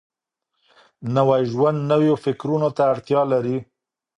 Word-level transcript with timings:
نوی 1.15 1.41
ژوند 1.51 1.77
نويو 1.91 2.15
فکرونو 2.23 2.69
ته 2.75 2.83
اړتيا 2.93 3.21
لري. 3.31 3.57